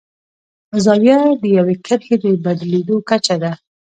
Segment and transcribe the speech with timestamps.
[0.83, 3.51] زاویه د یوې کرښې د بدلیدو کچه ده.